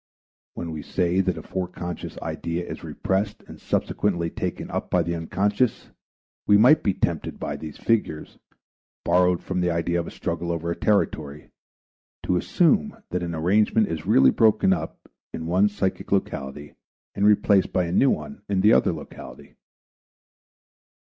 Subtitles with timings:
[0.55, 5.13] When we say that a foreconscious idea is repressed and subsequently taken up by the
[5.13, 5.91] unconscious,
[6.47, 8.39] we might be tempted by these figures,
[9.05, 11.51] borrowed from the idea of a struggle over a territory,
[12.23, 16.73] to assume that an arrangement is really broken up in one psychic locality
[17.13, 19.53] and replaced by a new one in the other locality.